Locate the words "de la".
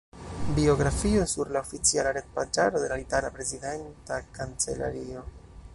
2.85-2.99